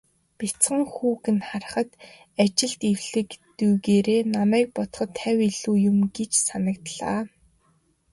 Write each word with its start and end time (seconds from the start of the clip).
Бяцхан 0.37 0.81
хүүг 0.93 1.23
нь 1.35 1.41
харахад, 1.47 1.89
ажилд 2.43 2.81
эвлэг 2.91 3.29
дүйгээрээ 3.57 4.21
намайг 4.35 4.67
бодоход 4.77 5.11
хавь 5.21 5.41
илүү 5.51 5.75
юм 5.89 5.97
гэж 6.17 6.31
санагдлаа. 6.47 7.21